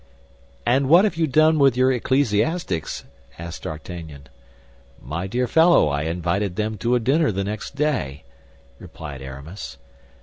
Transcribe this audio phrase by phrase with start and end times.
[0.65, 3.03] "And what have you done with your ecclesiastics?"
[3.37, 4.29] asked D'Artagnan.
[4.99, 8.23] "My dear fellow, I invited them to a dinner the next day,"
[8.79, 9.77] replied Aramis.